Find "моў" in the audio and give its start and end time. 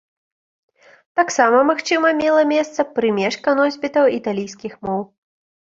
4.91-5.01